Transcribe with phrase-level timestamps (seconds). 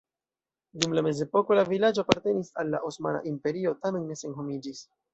[0.85, 4.87] Dum la mezepoko la vilaĝo apartenis al la Osmana Imperio, tamen ne senhomiĝis.